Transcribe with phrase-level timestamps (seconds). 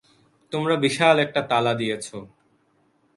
[0.51, 2.07] তোমরা বিশাল একটা তালা দিয়েছ।